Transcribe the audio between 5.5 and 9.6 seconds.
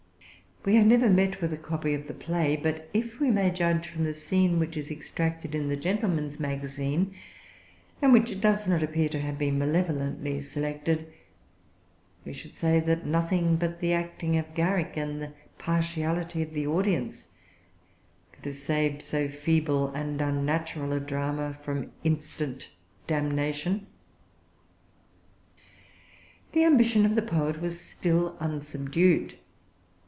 in the Gentleman's Magazine, and which does not appear to have been